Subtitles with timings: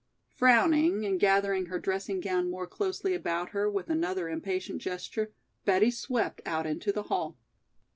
[0.33, 5.31] Frowning and gathering her dressing gown more closely about her with another impatient gesture,
[5.63, 7.37] Betty swept out into the hall.